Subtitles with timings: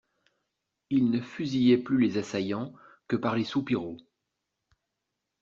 [0.89, 2.73] Ils ne fusillaient plus les assaillants
[3.07, 3.97] que par les soupiraux.